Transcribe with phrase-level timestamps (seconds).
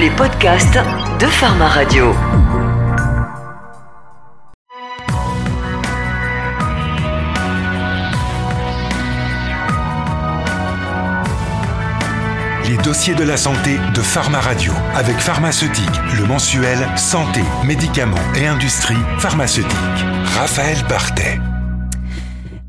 [0.00, 0.78] les podcasts
[1.18, 2.14] de Pharma Radio.
[12.66, 15.84] Les dossiers de la santé de Pharma Radio avec Pharmaceutique,
[16.16, 19.70] le mensuel Santé, médicaments et industrie pharmaceutique.
[20.38, 21.38] Raphaël Bartet.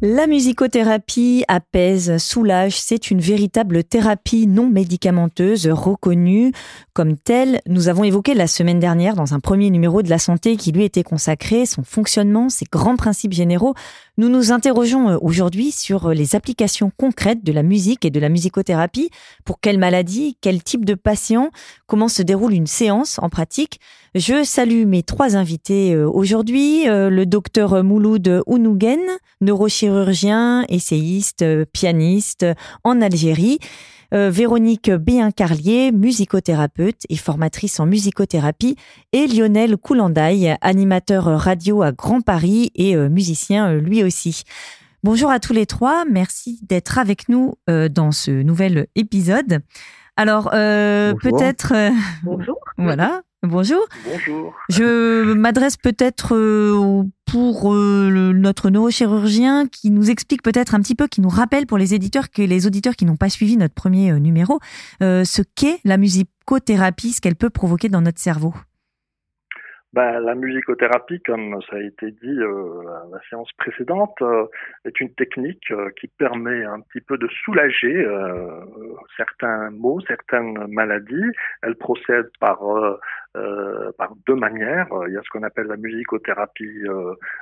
[0.04, 6.54] La musicothérapie apaise, soulage, c'est une véritable thérapie non médicamenteuse reconnue
[6.94, 7.62] comme telle.
[7.68, 10.86] Nous avons évoqué la semaine dernière dans un premier numéro de la santé qui lui
[10.86, 13.76] était consacré, son fonctionnement, ses grands principes généraux.
[14.18, 18.20] Nous nous interrogeons euh, aujourd'hui sur euh, les applications concrètes de la musique et de
[18.20, 19.12] la musicothérapie.
[19.46, 21.52] Pour quelle maladie, quel type de patient,
[21.86, 23.80] comment se déroule une séance en pratique?
[24.14, 26.86] Je salue mes trois invités euh, aujourd'hui.
[26.86, 29.00] Le docteur Mouloud Ounougen,
[29.40, 32.46] neurochirurgien, essayiste, pianiste
[32.84, 33.60] en Algérie.
[34.14, 38.76] Euh, Véronique Béin-Carlier, musicothérapeute et formatrice en musicothérapie,
[39.14, 44.44] et Lionel Coulandaille, animateur radio à Grand Paris et euh, musicien euh, lui aussi.
[45.04, 49.62] Bonjour à tous les trois, merci d'être avec nous dans ce nouvel épisode.
[50.16, 51.74] Alors, peut-être...
[52.24, 52.60] Bonjour.
[52.78, 53.24] Voilà.
[53.44, 53.88] Bonjour.
[54.06, 54.56] Bonjour.
[54.70, 61.08] Je m'adresse peut-être euh, pour euh, notre neurochirurgien qui nous explique peut-être un petit peu,
[61.08, 64.12] qui nous rappelle pour les éditeurs que les auditeurs qui n'ont pas suivi notre premier
[64.12, 64.60] euh, numéro,
[65.00, 68.54] ce qu'est la musicothérapie, ce qu'elle peut provoquer dans notre cerveau.
[69.94, 72.82] Bah, la musicothérapie, comme ça a été dit euh,
[73.12, 74.24] la, séance précédente,
[74.86, 78.06] est une technique qui permet un petit peu de soulager
[79.18, 81.32] certains maux, certaines maladies.
[81.62, 82.62] Elle procède par
[83.38, 84.88] euh, par deux manières.
[85.08, 86.84] Il y a ce qu'on appelle la musicothérapie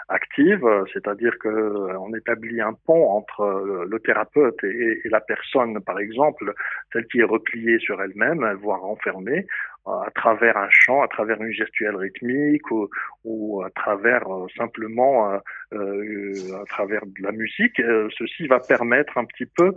[0.07, 5.99] active, c'est-à-dire que on établit un pont entre le thérapeute et, et, la personne, par
[5.99, 6.53] exemple,
[6.93, 9.45] celle qui est repliée sur elle-même, voire enfermée
[9.85, 12.89] à travers un chant, à travers une gestuelle rythmique ou,
[13.23, 15.37] ou à travers euh, simplement euh,
[15.73, 17.81] euh, à travers de la musique.
[18.17, 19.73] ceci va permettre un petit peu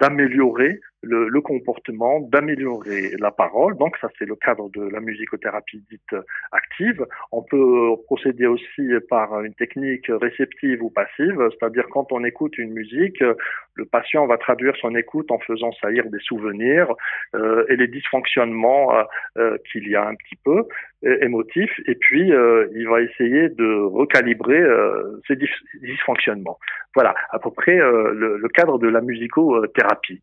[0.00, 3.76] d'améliorer de, le, le comportement, d'améliorer la parole.
[3.76, 6.14] Donc ça, c'est le cadre de la musicothérapie dite
[6.52, 7.06] active.
[7.32, 12.72] On peut procéder aussi par une technique réceptive ou passive, c'est-à-dire quand on écoute une
[12.72, 13.22] musique,
[13.76, 16.92] le patient va traduire son écoute en faisant saillir des souvenirs
[17.34, 19.02] euh, et les dysfonctionnements euh,
[19.38, 20.64] euh qu'il y a un petit peu
[21.02, 25.36] émotifs, et puis euh, il va essayer de recalibrer euh, ces
[25.82, 26.58] dysfonctionnements.
[26.94, 30.22] Voilà, à peu près le, le cadre de la musicothérapie.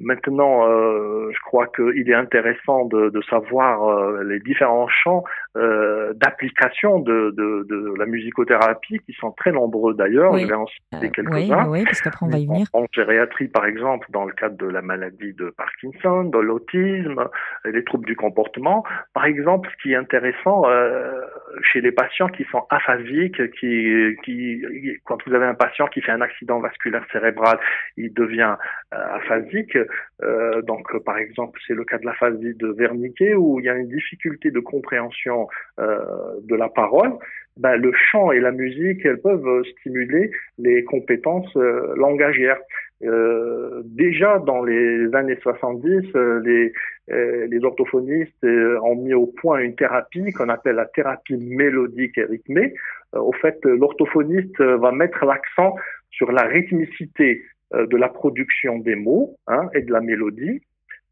[0.00, 5.24] Maintenant, euh, je crois qu'il est intéressant de, de savoir euh, les différents champs
[5.56, 10.38] euh, d'application de, de, de, la musicothérapie, qui sont très nombreux d'ailleurs.
[10.38, 11.68] Je vais en citer euh, quelques-uns.
[11.68, 12.66] Oui, oui, parce qu'après on va y venir.
[12.72, 17.28] En, en, gériatrie, par exemple, dans le cadre de la maladie de Parkinson, de l'autisme,
[17.64, 18.84] les troubles du comportement.
[19.14, 21.22] Par exemple, ce qui est intéressant euh,
[21.62, 24.62] chez les patients qui sont aphasiques, qui, qui,
[25.04, 27.58] quand vous avez un patient qui fait un accident vasculaire cérébral,
[27.96, 28.54] il devient
[28.92, 29.76] aphasique
[30.22, 33.68] euh, donc, par exemple, c'est le cas de la phase de Wernicke où il y
[33.68, 36.00] a une difficulté de compréhension euh,
[36.42, 37.12] de la parole.
[37.58, 42.60] Ben, le chant et la musique, elles peuvent stimuler les compétences euh, langagières.
[43.02, 50.30] Euh, déjà dans les années 70, euh, les, orthophonistes ont mis au point une thérapie
[50.32, 52.74] qu'on appelle la thérapie mélodique et rythmée.
[53.12, 55.74] au fait, l'orthophoniste va mettre l'accent
[56.10, 60.62] sur la rythmicité de la production des mots hein, et de la mélodie,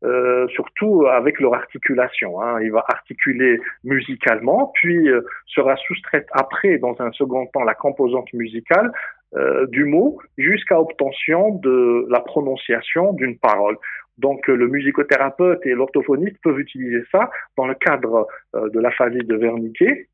[0.04, 2.40] euh, surtout avec leur articulation.
[2.42, 2.60] Hein.
[2.60, 8.32] Il va articuler musicalement, puis euh, sera soustraite après, dans un second temps, la composante
[8.34, 8.92] musicale
[9.34, 13.76] euh, du mot jusqu'à obtention de la prononciation d'une parole.
[14.18, 19.12] Donc le musicothérapeute et l'orthophoniste peuvent utiliser ça dans le cadre euh, de la phase
[19.12, 20.08] de Wernicke.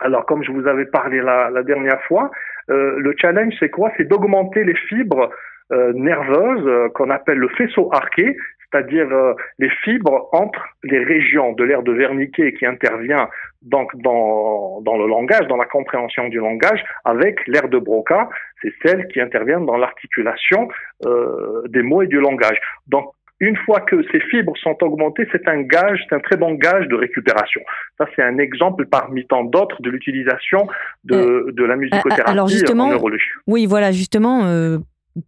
[0.00, 2.30] Alors comme je vous avais parlé la, la dernière fois,
[2.68, 3.92] le challenge c'est quoi?
[3.96, 5.34] C'est d'augmenter les fibres euh,
[5.70, 8.36] nerveuse euh, qu'on appelle le faisceau arqué,
[8.70, 13.28] c'est-à-dire euh, les fibres entre les régions de l'air de Wernicke qui intervient
[13.62, 18.28] donc dans, dans le langage, dans la compréhension du langage, avec l'air de Broca,
[18.62, 20.68] c'est celles qui interviennent dans l'articulation
[21.04, 22.58] euh, des mots et du langage.
[22.86, 26.54] Donc une fois que ces fibres sont augmentées, c'est un gage, c'est un très bon
[26.54, 27.60] gage de récupération.
[27.98, 30.66] Ça, c'est un exemple parmi tant d'autres de l'utilisation
[31.04, 33.28] de, de la musicothérapie alors justement, en neurologie.
[33.46, 34.78] Oui, voilà, justement, euh,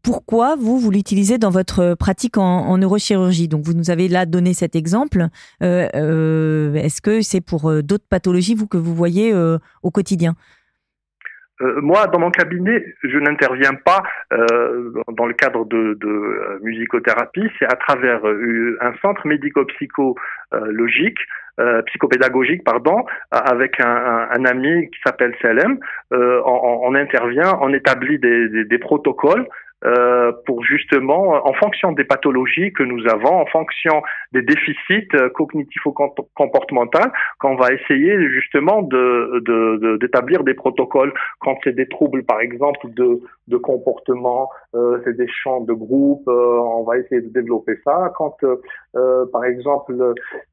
[0.02, 3.48] pourquoi vous, vous l'utilisez dans votre pratique en, neurochirurgie?
[3.48, 5.26] Donc, vous nous avez là donné cet exemple.
[5.62, 9.32] Euh, euh, est-ce que c'est pour euh, d'autres pathologies, vous, que vous voyez
[9.82, 10.34] au quotidien?
[11.60, 15.98] Moi, dans mon cabinet, je n'interviens pas dans le cadre de,
[16.62, 17.50] musicothérapie.
[17.58, 21.18] C'est à travers un centre médico-psychologique,
[21.86, 25.78] psychopédagogique, pardon, avec un, ami qui s'appelle Selem.
[26.12, 29.48] On, intervient, on établit des protocoles
[29.84, 34.02] euh, pour justement, en fonction des pathologies que nous avons, en fonction
[34.32, 41.86] des déficits euh, cognitivo-comportementaux, qu'on va essayer justement de d'établir des protocoles quand c'est des
[41.86, 46.98] troubles, par exemple, de, de comportement, euh, c'est des champs de groupe, euh, on va
[46.98, 48.12] essayer de développer ça.
[48.16, 48.36] Quand,
[48.98, 49.94] euh, par exemple,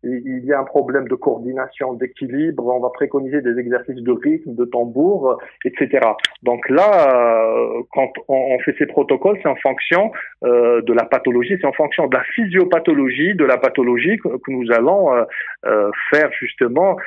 [0.04, 4.56] il y a un problème de coordination, d'équilibre, on va préconiser des exercices de rythme,
[4.56, 6.00] de tambour, etc.
[6.44, 7.56] Donc là,
[7.92, 10.12] quand on, fait ces protocoles c'est en fonction
[10.44, 14.72] euh, de la pathologie, c'est en fonction de la physiopathologie, de la pathologie que, nous
[14.72, 15.24] allons euh,
[15.66, 16.98] euh, faire justement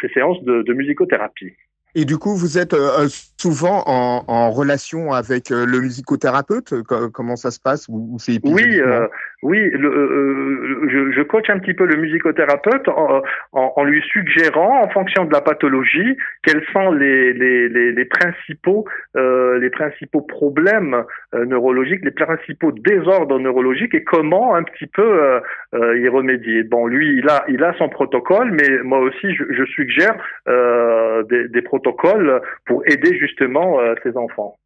[0.00, 1.54] ces séances de musicothérapie.
[1.98, 3.08] Et du coup, vous êtes euh, euh,
[3.38, 6.74] souvent en, en, relation avec euh, le musicothérapeute?
[7.14, 7.86] Comment ça se passe?
[7.88, 9.08] Ou, c'est Oui, euh,
[9.42, 9.70] oui.
[9.70, 13.22] Le, je, je, coach un petit peu le musicothérapeute en,
[13.52, 18.04] en, en, lui suggérant, en fonction de la pathologie, quels sont les, les, les, les
[18.04, 18.84] principaux
[19.14, 21.02] les principaux problèmes
[21.32, 25.40] neurologiques, les principaux désordres neurologiques et comment un petit peu
[25.72, 26.62] y remédier.
[26.64, 30.14] Bon, lui, il a il a son protocole, mais moi aussi, je, je suggère
[31.30, 34.56] des, des protocoles pour aider justement euh, ces enfants.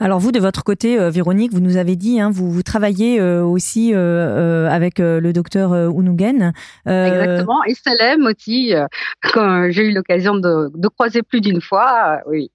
[0.00, 3.20] Alors vous, de votre côté, euh, Véronique, vous nous avez dit, hein, vous, vous travaillez
[3.20, 6.52] euh, aussi avec le docteur Ounugen.
[6.86, 8.74] Exactement, et Salem aussi,
[9.22, 12.50] quand j'ai eu l'occasion de, croiser plus d'une fois, oui.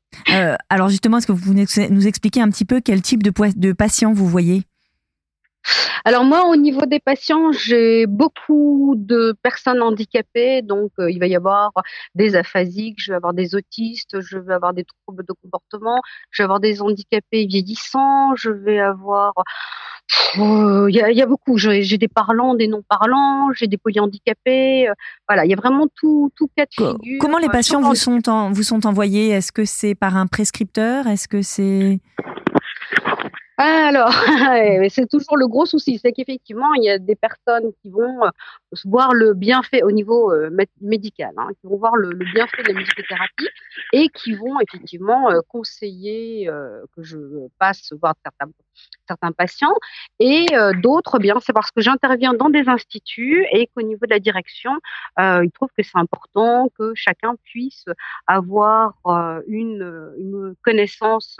[0.70, 3.74] alors justement, est-ce que vous pouvez nous expliquer un petit peu quel type de, de
[3.74, 4.64] patient vous voyez?
[6.06, 11.28] Alors moi, au niveau des patients, j'ai beaucoup de personnes handicapées, donc euh, il va
[11.28, 11.72] y avoir
[12.16, 16.42] des aphasiques, je vais avoir des autistes, je vais avoir des troubles de comportement, je
[16.42, 19.34] vais avoir des handicapés vieillissants, je vais avoir
[20.36, 21.58] il y, a, y, a, beaucoup.
[21.58, 24.90] J'ai des parlants, des non-parlants, j'ai des polyhandicapés.
[24.90, 24.94] Euh,
[25.28, 27.18] voilà, il y a vraiment tout, tout cas de figure.
[27.20, 28.20] Comment les patients vous sont,
[28.52, 29.30] vous sont envoyés?
[29.30, 31.08] Est-ce que c'est par un prescripteur?
[31.08, 32.00] Est-ce que c'est
[33.64, 34.12] alors,
[34.90, 38.30] c'est toujours le gros souci, c'est qu'effectivement, il y a des personnes qui vont euh,
[38.86, 40.50] voir le bienfait au niveau euh,
[40.82, 43.50] médical, hein, qui vont voir le, bienfait de la musicothérapie
[43.94, 46.50] et qui vont effectivement euh, conseiller
[46.96, 47.18] que je
[47.60, 48.52] passe voir certains,
[49.08, 49.74] certains patients.
[50.20, 50.46] Et
[50.82, 54.72] d'autres, bien, c'est parce que j'interviens dans des instituts et qu'au niveau de la direction,
[55.18, 57.86] ils trouvent que c'est important que chacun puisse
[58.28, 58.94] avoir
[59.48, 61.38] une, une connaissance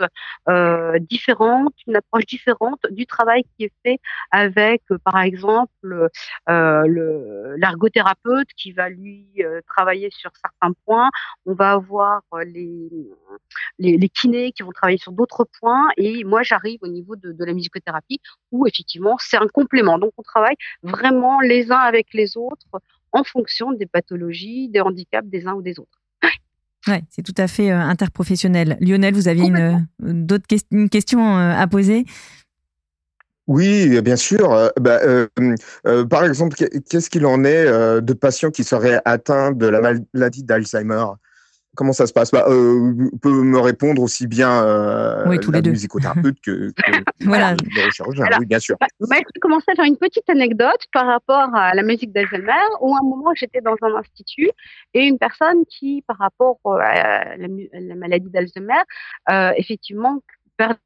[1.00, 4.00] différente, une approche différente du travail qui est fait
[4.30, 6.08] avec, euh, par exemple,
[6.48, 11.10] euh, l'ergothérapeute qui va lui euh, travailler sur certains points.
[11.46, 12.88] On va avoir les,
[13.78, 15.88] les, kinés qui vont travailler sur d'autres points.
[15.96, 19.98] Et moi, j'arrive au niveau de, de la musicothérapie où effectivement, c'est un complément.
[19.98, 22.66] Donc, on travaille vraiment les uns avec les autres
[23.12, 26.02] en fonction des pathologies, des handicaps des uns ou des autres.
[26.88, 28.76] Ouais, c'est tout à fait euh, interprofessionnel.
[28.80, 32.04] Lionel, vous aviez une, d'autres une question euh, à poser?
[33.46, 34.52] Oui, bien sûr.
[34.52, 34.98] Euh, bah,
[36.08, 37.66] par exemple, qu'est-ce qu'il en est
[38.00, 41.04] de patients qui seraient atteints de la maladie d'Alzheimer?
[41.74, 42.30] Comment ça se passe?
[42.30, 45.70] Bah, euh, peut me répondre aussi bien euh, oui, tous la les deux.
[45.70, 47.54] musicothérapeute que, que voilà.
[47.54, 48.26] le chirurgien.
[48.38, 48.76] oui, bien sûr.
[48.78, 52.12] Bah, bah, je vais commencer à faire une petite anecdote par rapport à la musique
[52.12, 52.52] d'Alzheimer,
[52.82, 54.50] où à un moment j'étais dans un institut
[54.92, 58.82] et une personne qui, par rapport à la, la maladie d'Alzheimer,
[59.30, 60.20] euh, effectivement
[60.58, 60.76] perdait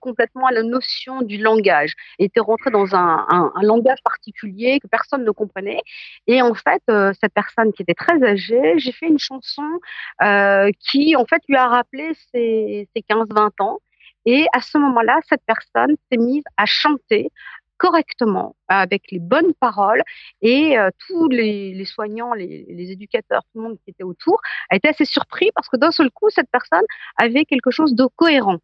[0.00, 5.30] complètement la notion du langage, était rentré dans un, un, langage particulier que personne ne
[5.30, 5.80] comprenait.
[6.26, 9.68] Et en fait, euh, cette personne qui était très âgée, j'ai fait une chanson
[10.22, 13.78] euh, qui en fait lui a rappelé ses, ses 15-20 ans.
[14.26, 17.30] Et à ce moment-là, cette personne s'est mise à chanter
[17.76, 20.02] correctement, avec les bonnes paroles,
[20.40, 24.40] et euh, tous les, les soignants, les, les, éducateurs, tout le monde qui était autour,
[24.70, 26.84] a été assez surpris parce que d'un seul coup, cette personne
[27.16, 28.58] avait quelque chose de cohérent.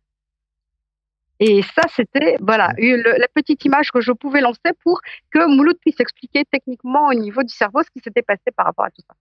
[1.40, 5.00] Et ça, c'était voilà la petite image que je pouvais lancer pour
[5.32, 8.85] que Mouloud puisse expliquer techniquement au niveau du cerveau ce qui s'était passé par rapport
[8.85, 9.14] à tout ça.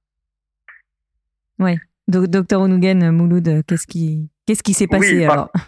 [1.60, 5.50] Oui, docteur Onougen, Mouloud, qu'est-ce qui qu'est-ce qui s'est passé alors?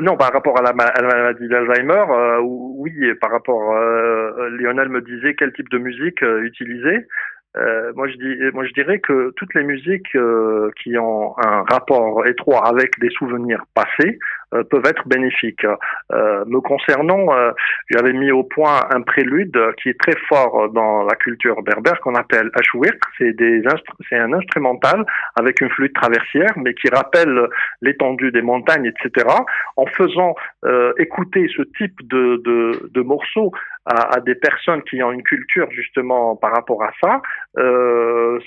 [0.00, 5.34] Non, par rapport à la, maladie d'Alzheimer, euh, oui, par rapport, euh, Lionel me disait
[5.34, 7.08] quel type de musique euh, utiliser.
[7.56, 11.64] Euh, moi, je dis, moi, je dirais que toutes les musiques euh, qui ont un
[11.68, 14.18] rapport étroit avec des souvenirs passés,
[14.70, 15.66] peuvent être bénéfiques.
[16.10, 17.26] me concernant,
[17.90, 22.14] j'avais mis au point un prélude qui est très fort dans la culture berbère qu'on
[22.14, 23.00] appelle ashwirk.
[23.18, 23.62] C'est des
[24.12, 25.04] un instrumental
[25.36, 27.48] avec une flûte traversière, mais qui rappelle
[27.80, 29.26] l'étendue des montagnes, etc.
[29.76, 30.34] En faisant
[30.98, 33.52] écouter ce type de, de, de morceaux
[33.86, 37.22] à, à, des personnes qui ont une culture justement par rapport à ça,
[37.58, 38.38] euh,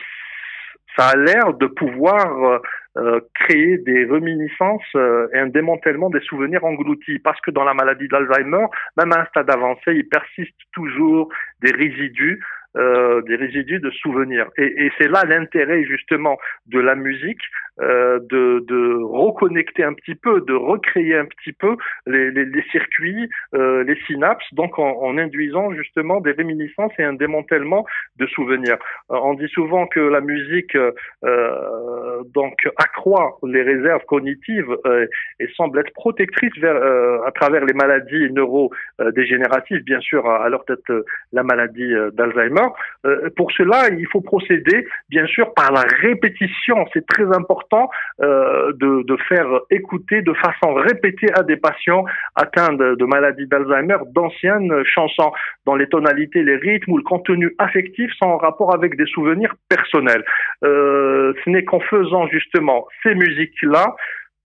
[0.98, 2.62] ça a l'air de pouvoir
[2.98, 7.20] euh, créer des reminiscences euh, et un démantèlement des souvenirs engloutis.
[7.20, 8.66] Parce que dans la maladie d'Alzheimer,
[8.98, 11.30] même à un stade avancé, il persiste toujours
[11.62, 12.40] des résidus
[12.78, 14.50] euh, des résidus de souvenirs.
[14.58, 17.40] Et, et c'est là l'intérêt justement de la musique,
[17.82, 22.64] euh, de, de, reconnecter un petit peu, de recréer un petit peu les, les, les
[22.72, 27.86] circuits, euh, les synapses, donc en, en, induisant justement des réminiscences et un démantèlement
[28.18, 28.78] de souvenirs.
[29.12, 34.76] Euh, on dit souvent que la musique euh, donc accroît les réserves cognitives
[35.40, 36.76] et semble être protectrice vers,
[37.26, 40.80] à travers les maladies neurodégénératives, bien sûr leur tête
[41.32, 42.68] la maladie d'Alzheimer
[43.06, 46.86] euh, pour cela, il faut procéder, bien sûr, par la répétition.
[46.94, 47.65] C'est très important
[48.22, 52.06] euh, de, faire écouter de façon répétée à des patients
[52.36, 55.32] atteints de, maladie d'Alzheimer d'anciennes chansons
[55.66, 59.56] dont les tonalités, les rythmes ou le contenu affectif sont en rapport avec des souvenirs
[59.70, 60.24] personnels.
[60.64, 63.96] Euh, ce n'est qu'en faisant justement ces musiques-là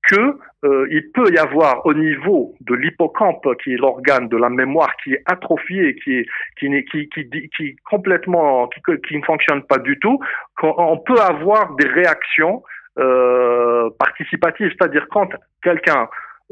[0.09, 4.50] que euh, il peut y avoir au niveau de l'hippocampe, qui est l'organe de la
[4.50, 6.27] mémoire, qui est atrophié, qui est
[6.91, 10.19] qui qui complètement qui ne fonctionne pas du tout,
[10.57, 12.62] qu'on peut avoir des réactions
[13.00, 15.28] euh, participatives, c'est-à-dire quand
[15.62, 16.09] quelqu'un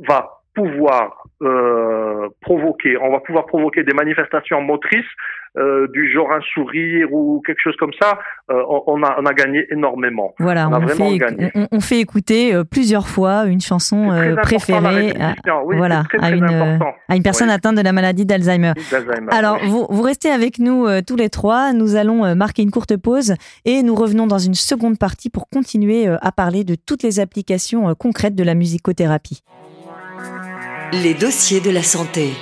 [0.06, 5.06] va pouvoir euh, provoquer, on va pouvoir provoquer des manifestations motrices
[5.56, 8.18] euh, du genre un sourire ou quelque chose comme ça,
[8.50, 10.34] euh, on, a, on a gagné énormément.
[10.40, 11.18] Voilà, on, fait,
[11.70, 14.08] On, fait écouter plusieurs fois une chanson
[14.42, 15.34] préférée à,
[15.64, 18.72] voilà, à, une, à une personne atteinte de la maladie d'Alzheimer.
[19.30, 21.72] Alors, vous, vous restez avec nous tous les trois.
[21.72, 23.34] Nous allons marquer une courte pause
[23.64, 27.94] et nous revenons dans une seconde partie pour continuer à parler de toutes les applications
[27.94, 29.42] concrètes de la musicothérapie.
[30.92, 32.32] Les dossiers de la santé.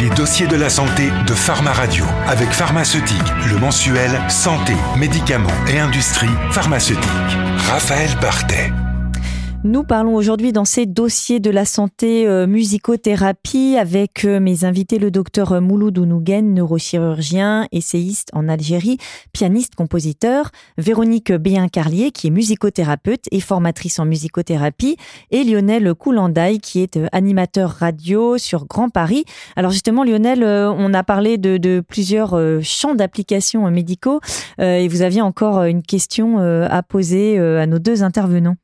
[0.00, 5.78] Les dossiers de la santé de Pharma Radio avec Pharmaceutique, le mensuel Santé, médicaments et
[5.78, 7.04] industrie pharmaceutique.
[7.68, 8.72] Raphaël Bartet.
[9.68, 14.98] Nous parlons aujourd'hui dans ces dossiers de la santé euh, musicothérapie avec euh, mes invités
[14.98, 18.96] le docteur euh, Mouloud Ounougen, neurochirurgien, essayiste en Algérie,
[19.34, 24.96] pianiste, compositeur, Véronique Béin-Carlier qui est musicothérapeute et formatrice en musicothérapie
[25.30, 29.26] et Lionel Coulandaï qui est animateur radio sur Grand Paris.
[29.54, 34.20] Alors justement Lionel, on a parlé de, de plusieurs champs d'applications médicaux
[34.58, 38.56] et vous aviez encore une question à poser à nos deux intervenants.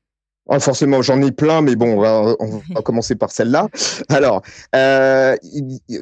[0.50, 3.68] Ah, forcément, j'en ai plein, mais bon, on va, on va commencer par celle-là.
[4.10, 4.42] Alors,
[4.74, 5.36] euh,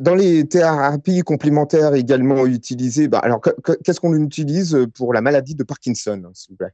[0.00, 5.62] dans les thérapies complémentaires également utilisées, bah, alors qu'est-ce qu'on utilise pour la maladie de
[5.62, 6.72] Parkinson, s'il vous plaît?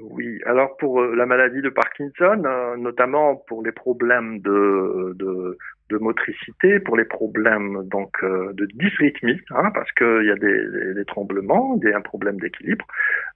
[0.00, 5.56] Oui, alors pour euh, la maladie de Parkinson, euh, notamment pour les problèmes de, de,
[5.90, 10.94] de motricité, pour les problèmes donc de dysrythmie, hein, parce qu'il y a des, des,
[10.94, 12.84] des tremblements, des, un problème d'équilibre.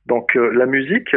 [0.06, 1.14] Donc la musique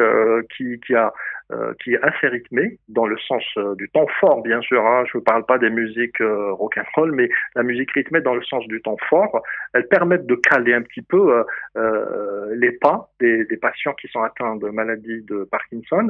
[0.55, 1.11] qui, qui a
[1.51, 4.85] euh, qui est assez rythmée dans le sens euh, du temps fort, bien sûr.
[4.85, 5.03] Hein.
[5.11, 8.35] Je ne parle pas des musiques euh, rock and roll, mais la musique rythmée dans
[8.35, 9.41] le sens du temps fort.
[9.73, 11.43] Elles permettent de caler un petit peu
[11.77, 16.09] euh, les pas des, des, patients qui sont atteints de maladie de Parkinson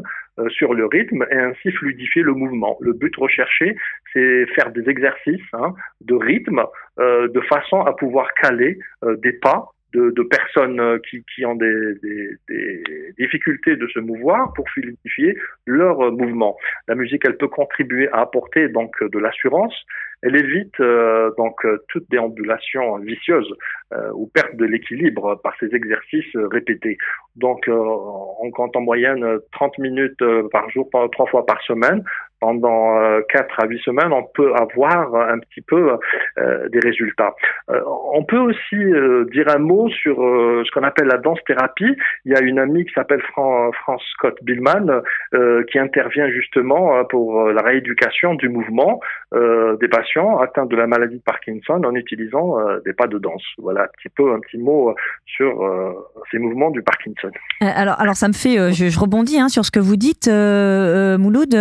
[0.50, 2.78] sur le rythme et ainsi fluidifier le mouvement.
[2.82, 3.76] Le but recherché,
[4.14, 6.64] c'est faire des exercices hein, de rythme
[6.98, 8.80] de façon à pouvoir caler
[9.18, 12.84] des pas de, de personnes euh, qui, qui ont des, des, des,
[13.18, 16.58] difficultés de se mouvoir pour fluidifier leur euh, mouvement.
[16.88, 19.76] La musique, elle peut contribuer à apporter donc de l'assurance.
[20.22, 23.52] Elle évite euh, donc toute déambulation vicieuse
[23.94, 26.98] euh, ou perte de l'équilibre par ces exercices répétés.
[27.36, 32.04] Donc, on compte en moyenne 30 minutes par jour, trois fois par semaine
[32.42, 35.98] pendant euh, 4 à 8 semaines, on peut avoir un petit peu
[36.38, 37.36] euh, des résultats.
[37.70, 37.80] Euh,
[38.14, 41.96] on peut aussi euh, dire un mot sur ce qu'on appelle la danse-thérapie.
[42.26, 43.72] Il y a une amie qui s'appelle Fran
[44.14, 45.02] Scott Billman
[45.70, 49.00] qui intervient justement pour la rééducation du mouvement
[49.34, 53.44] des patients atteints de la maladie de Parkinson en utilisant des pas de danse.
[53.58, 54.94] Voilà un petit peu un petit mot
[55.26, 55.96] sur
[56.32, 57.32] ces mouvements du Parkinson.
[57.62, 61.54] Alors, alors ça me fait, je, je rebondis hein, sur ce que vous dites, Mouloud.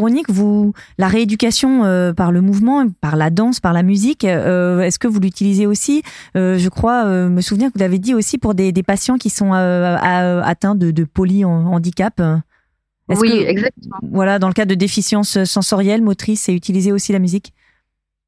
[0.00, 5.06] Véronique, vous, la rééducation par le mouvement, par la danse, par la musique, est-ce que
[5.06, 6.02] vous l'utilisez aussi?
[6.34, 10.74] Je crois me souvenir que vous l'avez dit aussi pour des, patients qui sont atteints
[10.74, 12.22] de, de polyhandicap.
[13.18, 13.98] Oui, exactement.
[14.10, 17.52] Voilà, dans le cas de déficience sensorielle, motrice, c'est utiliser aussi la musique?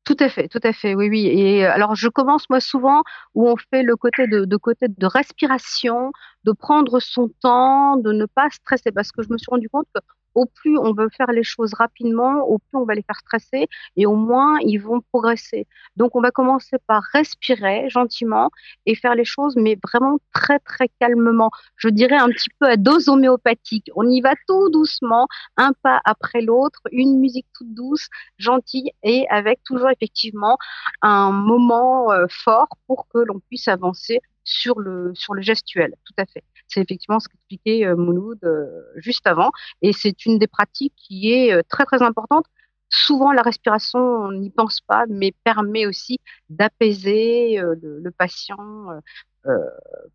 [0.05, 1.27] Tout à fait, tout à fait, oui, oui.
[1.27, 5.07] Et alors, je commence moi souvent où on fait le côté de, de côté de
[5.07, 6.11] respiration,
[6.43, 9.87] de prendre son temps, de ne pas stresser, parce que je me suis rendu compte
[9.95, 10.01] que
[10.35, 13.69] au plus on veut faire les choses rapidement, au plus on va les faire stresser
[13.97, 15.67] et au moins ils vont progresser.
[15.97, 18.51] Donc on va commencer par respirer gentiment
[18.87, 21.51] et faire les choses, mais vraiment très très calmement.
[21.77, 23.91] Je dirais un petit peu à dose homéopathique.
[23.97, 28.09] On y va tout doucement, un pas après l'autre, une musique toute douce,
[28.39, 30.57] gentille et avec toujours effectivement
[31.03, 35.95] un moment euh, fort pour que l'on puisse avancer sur le sur le gestuel.
[36.05, 36.45] Tout à fait.
[36.73, 39.51] C'est effectivement ce qu'expliquait euh, Mouloud euh, juste avant.
[39.83, 42.47] Et c'est une des pratiques qui est euh, très, très importante.
[42.89, 46.19] Souvent, la respiration, on n'y pense pas, mais permet aussi
[46.51, 49.01] d'apaiser le, patient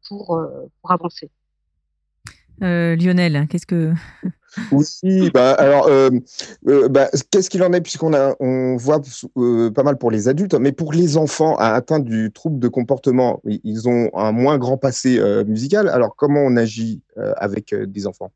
[0.07, 0.39] pour,
[0.81, 1.31] pour avancer.
[2.61, 3.93] Lionel, qu'est-ce que
[4.71, 6.09] oui, bah, alors, euh,
[6.67, 9.01] euh, bah, qu'est-ce qu'il en est puisqu'on a, on voit
[9.37, 13.41] euh, pas mal pour les adultes, mais pour les enfants atteints du trouble de comportement,
[13.45, 15.87] ils ont un moins grand passé musical.
[15.89, 18.31] Alors, comment on agit avec des enfants?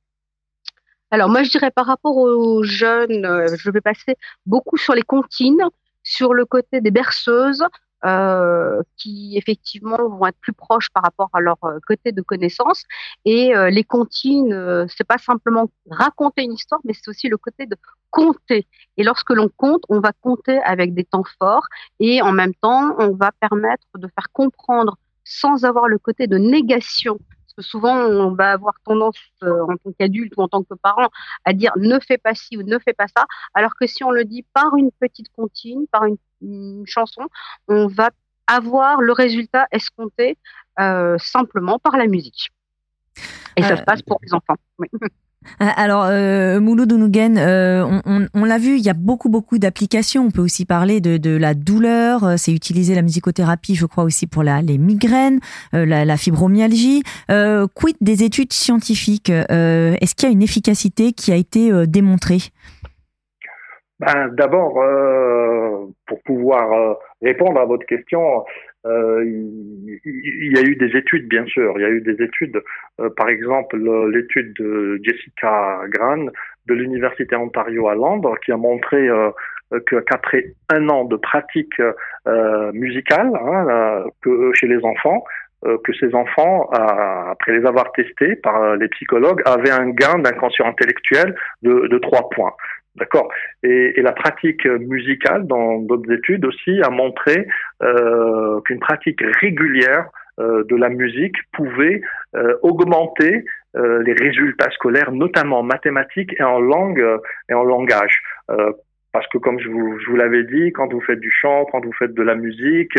[1.11, 5.63] Alors, moi, je dirais par rapport aux jeunes, je vais passer beaucoup sur les comptines,
[6.03, 7.63] sur le côté des berceuses,
[8.05, 12.83] euh, qui effectivement vont être plus proches par rapport à leur euh, côté de connaissances.
[13.25, 17.37] Et euh, les comptines, euh, c'est pas simplement raconter une histoire, mais c'est aussi le
[17.37, 17.75] côté de
[18.09, 18.67] compter.
[18.97, 21.67] Et lorsque l'on compte, on va compter avec des temps forts
[21.99, 26.37] et en même temps, on va permettre de faire comprendre sans avoir le côté de
[26.37, 27.19] négation
[27.61, 31.09] que souvent, on va avoir tendance, en tant qu'adulte ou en tant que parent,
[31.45, 33.25] à dire ne fais pas ci ou ne fais pas ça.
[33.53, 37.27] Alors que si on le dit par une petite comptine, par une une chanson,
[37.67, 38.09] on va
[38.47, 40.37] avoir le résultat escompté
[40.79, 42.49] euh, simplement par la musique.
[43.55, 44.55] Et ça euh, se passe pour les enfants.
[44.81, 44.85] Euh,
[45.59, 50.25] alors, euh, Mouloud on, l'a vu, il y a beaucoup, beaucoup d'applications.
[50.25, 52.37] On peut aussi parler de, la douleur.
[52.37, 55.39] C'est utiliser la musicothérapie, je crois, aussi pour la, les migraines,
[55.73, 57.03] la, fibromyalgie.
[57.27, 62.51] quid des études scientifiques Est-ce qu'il y a une efficacité qui a été démontrée?
[64.01, 68.43] Ben, D'abord, euh, pour pouvoir euh, répondre à votre question,
[68.85, 71.73] euh, il, y a eu des études, bien sûr.
[71.77, 72.61] Il y a eu des études,
[73.15, 73.77] par exemple
[74.09, 76.25] l'étude de Jessica Gran
[76.67, 79.07] de l'Université Ontario à Londres, qui a montré
[79.87, 81.79] qu'après un an de pratique
[82.73, 84.03] musicale hein,
[84.53, 85.23] chez les enfants,
[85.63, 91.35] que ces enfants, après les avoir testés par les psychologues, avaient un gain d'inconscient intellectuel
[91.61, 92.53] de, de 3 points.
[92.95, 93.31] D'accord.
[93.63, 97.47] Et, et, la pratique musicale, dans d'autres études aussi, a montré
[97.81, 102.01] euh, qu'une pratique régulière euh, de la musique pouvait
[102.35, 103.43] euh, augmenter
[103.75, 107.05] euh, les résultats scolaires, notamment en mathématiques et en langue
[107.49, 108.21] et en langage.
[109.13, 111.83] parce que comme je vous, je vous l'avais dit, quand vous faites du chant, quand
[111.83, 112.93] vous faites de la musique,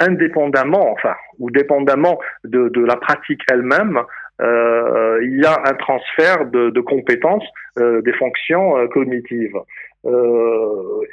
[0.00, 4.00] indépendamment, enfin, ou dépendamment de, de la pratique elle-même,
[4.40, 7.46] euh, il y a un transfert de, compétences
[7.78, 9.56] euh, des fonctions euh, cognitives.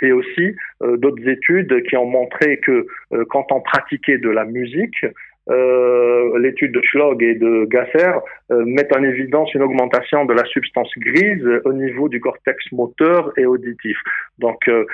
[0.04, 2.86] Et aussi d'autres études qui ont montré que
[3.30, 5.04] quand on pratiquait de la musique,
[5.50, 8.12] euh, l'étude de Schlog et de Gasser
[8.52, 13.34] euh, mettent en évidence une augmentation de la substance grise au niveau du cortex moteur
[13.38, 13.98] et auditif.
[14.40, 14.86] Donc euh,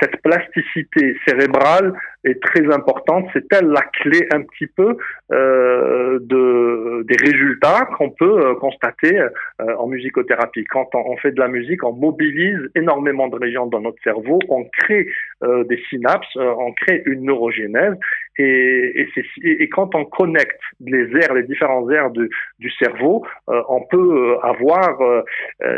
[0.00, 1.92] cette plasticité cérébrale
[2.24, 3.26] est très importante.
[3.34, 4.96] C'est elle la clé un petit peu
[5.30, 9.20] de, des résultats qu'on peut constater
[9.58, 10.64] en musicothérapie.
[10.64, 14.64] Quand on, fait de la musique, on mobilise énormément de régions dans notre cerveau, on
[14.64, 15.08] crée
[15.42, 17.94] des synapses, on crée une neurogénèse
[18.38, 19.06] et,
[19.42, 23.96] et, et, quand on connecte les aires, les différents aires du, cerveau, euh, on peut
[23.96, 25.22] euh, avoir euh,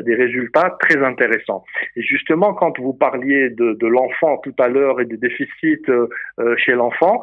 [0.02, 1.64] des résultats très intéressants.
[1.96, 5.90] Et justement, quand vous parliez de, l'enfant tout à l'heure et des déficits
[6.58, 7.22] chez l'enfant,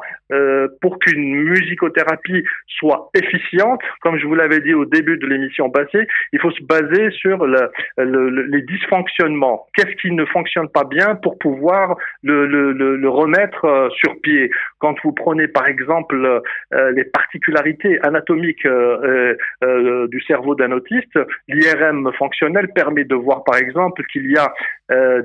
[0.82, 6.06] pour qu'une musicothérapie soit efficiente, comme je vous l'avais dit au début de l'émission passée,
[6.32, 9.66] il faut se baser sur le, le, les dysfonctionnements.
[9.74, 14.50] Qu'est-ce qui ne fonctionne pas bien pour pouvoir le, remettre sur pied?
[14.78, 22.10] Quand vous prenez par exemple les particularités anatomiques euh, euh, du cerveau d'un autiste, l'IRM
[22.18, 24.52] fonctionnel permet de voir par exemple qu'il y a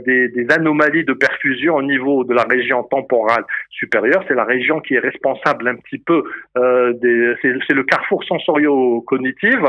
[0.05, 4.23] des, des, anomalies de perfusion au niveau de la région temporale supérieure.
[4.27, 6.23] C'est la région qui est responsable un petit peu
[6.55, 9.59] des, c'est le carrefour sensorio-cognitif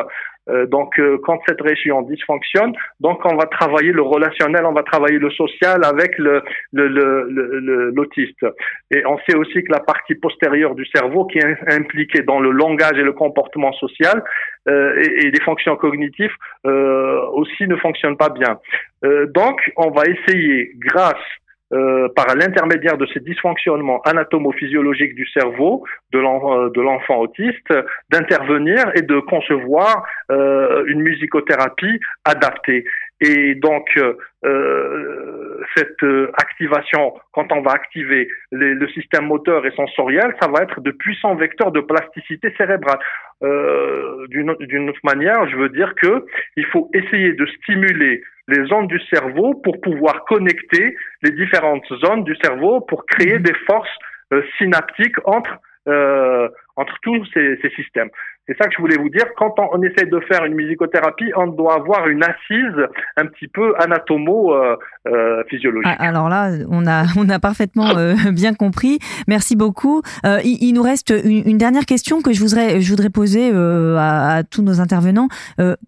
[0.66, 5.30] donc, quand cette région dysfonctionne, donc on va travailler le relationnel, on va travailler le
[5.30, 8.42] social avec le l'autiste.
[8.42, 12.22] Le, le, et on sait aussi que la partie postérieure du cerveau, qui est impliquée
[12.22, 14.22] dans le langage et le comportement social
[14.68, 16.34] euh, et, et, les fonctions cognitives,
[16.66, 18.58] euh, aussi ne fonctionnent pas bien.
[19.04, 21.16] Euh, donc, on va essayer, grâce
[21.72, 26.20] euh, par l'intermédiaire de ces dysfonctionnements anatomo-physiologiques du cerveau de
[26.80, 27.72] l'enfant autiste,
[28.10, 32.84] d'intervenir et de concevoir euh, une musicothérapie adaptée.
[33.20, 33.88] Et donc,
[34.44, 40.80] euh, cette activation, quand on va activer le système moteur et sensoriel, ça va être
[40.80, 42.98] de puissants vecteurs de plasticité cérébrale.
[43.42, 44.50] Euh, D'une
[44.90, 49.54] autre manière, je veux dire que il faut essayer de stimuler les zones du cerveau
[49.54, 53.42] pour pouvoir connecter les différentes zones du cerveau pour créer mhm.
[53.42, 53.98] des forces
[54.32, 58.10] euh, synaptiques entre euh, entre tous ces, systèmes.
[58.46, 59.24] C'est ça que je voulais vous dire.
[59.36, 63.74] Quand on, essaie de faire une musicothérapie, on doit avoir une assise un petit peu
[63.78, 65.86] anatomo-physiologique.
[65.86, 68.98] Euh, ah, alors là, on a, parfaitement euh, bien compris.
[69.28, 70.02] Merci beaucoup.
[70.26, 74.80] Euh, il, nous reste une, dernière question que je voudrais, poser euh, à, tous nos
[74.80, 75.28] intervenants.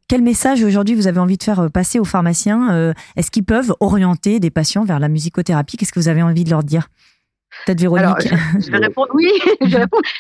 [0.09, 4.39] quel message aujourd'hui vous avez envie de faire passer aux pharmaciens Est-ce qu'ils peuvent orienter
[4.41, 5.77] des patients vers la musicothérapie?
[5.77, 6.89] Qu'est-ce que vous avez envie de leur dire?
[7.67, 8.29] Peut-être Véronique.
[8.61, 9.29] je, vais répondre oui.
[9.61, 9.77] je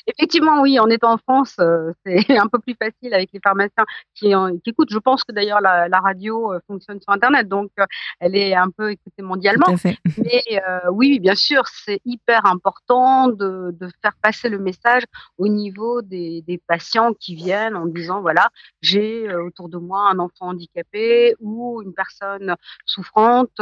[0.09, 0.81] Effectivement, oui.
[0.81, 3.85] En étant en France, euh, c'est un peu plus facile avec les pharmaciens
[4.17, 4.33] qui,
[4.65, 4.91] qui écoutent.
[4.91, 7.85] Je pense que d'ailleurs la, la, radio euh, fonctionne sur Internet, donc euh,
[8.19, 9.67] elle est un peu écoutée mondialement.
[10.19, 15.05] Mais euh, oui, bien sûr, c'est hyper important de, de, faire passer le message
[15.39, 18.49] au niveau des, des patients qui viennent en disant voilà,
[18.83, 22.57] j'ai autour de moi un enfant handicapé ou une personne
[22.87, 23.61] souffrante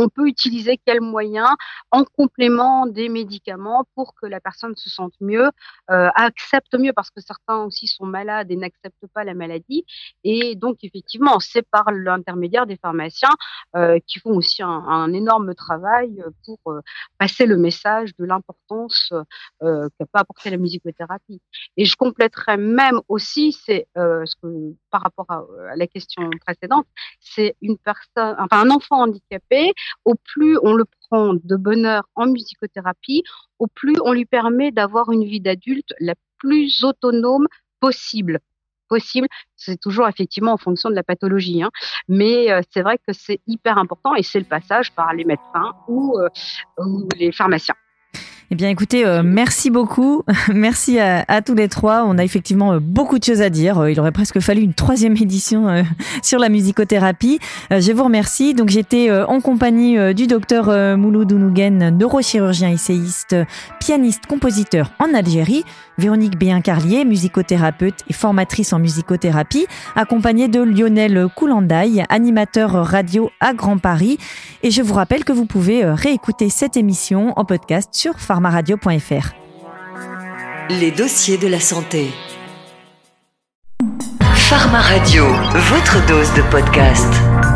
[0.00, 1.50] on peut utiliser quels moyens
[1.90, 5.50] en complément des médicaments pour que la personne se sente mieux,
[5.90, 9.84] euh, accepte mieux, parce que certains aussi sont malades et n'acceptent pas la maladie.
[10.24, 13.36] Et donc, effectivement, c'est par l'intermédiaire des pharmaciens
[13.76, 16.80] euh, qui font aussi un, énorme travail pour euh,
[17.18, 19.12] passer le message de l'importance
[19.60, 21.40] qu'a pas apporté la musicothérapie.
[21.76, 26.86] Et je compléterais même aussi, c'est ce que par rapport à, à la question précédente,
[27.20, 29.72] c'est une personne, enfin un enfant handicapé
[30.04, 33.22] au plus on le prend de bonheur en musicothérapie,
[33.58, 37.46] au plus on lui permet d'avoir une vie d'adulte la plus autonome
[37.80, 38.40] possible
[38.90, 39.28] possible.
[39.56, 41.70] C'est toujours effectivement en fonction de la pathologie, hein.
[42.08, 45.72] mais euh, c'est vrai que c'est hyper important et c'est le passage par les médecins
[45.88, 46.28] ou, euh,
[46.84, 47.76] ou les pharmaciens.
[48.52, 50.24] Eh bien, écoutez, euh, merci beaucoup.
[50.52, 52.02] merci à, tous les trois.
[52.04, 53.78] On a effectivement euh, beaucoup de choses à dire.
[53.78, 55.84] Euh, il aurait presque fallu une troisième édition
[56.24, 57.38] sur la musicothérapie.
[57.70, 58.52] je vous remercie.
[58.54, 63.36] Donc, j'étais en compagnie du docteur Mouloud Ounougen, neurochirurgien essayiste,
[63.78, 65.64] pianiste, compositeur en Algérie.
[65.98, 73.76] Véronique Béin-Carlier, musicothérapeute et formatrice en musicothérapie, accompagnée de Lionel Coulandaille, animateur radio à Grand
[73.76, 74.18] Paris.
[74.62, 79.34] Et je vous rappelle que vous pouvez réécouter cette émission en podcast sur pharmaradio.fr.
[80.70, 82.10] Les dossiers de la santé.
[84.34, 85.26] Pharma Radio,
[85.70, 87.49] votre dose de podcast.